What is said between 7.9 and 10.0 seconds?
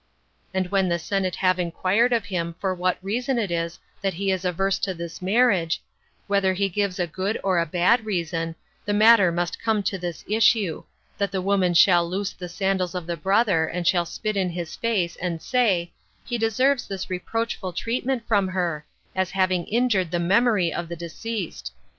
reason, the matter must come to